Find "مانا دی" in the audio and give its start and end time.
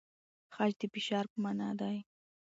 1.43-1.97